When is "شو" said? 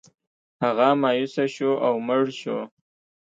1.55-1.71, 2.39-2.57